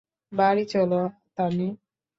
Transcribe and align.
বাড়ি 0.31 0.63
চলো, 0.65 1.01
তানি। 1.37 1.67